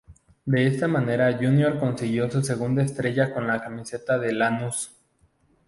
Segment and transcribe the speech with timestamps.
[0.45, 4.95] De esta manera Junior consiguió su segunda estrella con la camiseta de Lanús.